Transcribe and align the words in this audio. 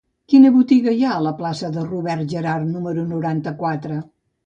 Quina 0.31 0.51
botiga 0.55 0.93
hi 0.95 1.03
ha 1.03 1.11
a 1.17 1.23
la 1.27 1.35
plaça 1.43 1.71
de 1.77 1.85
Robert 1.91 2.35
Gerhard 2.35 2.75
número 2.75 3.09
noranta-quatre? 3.15 4.05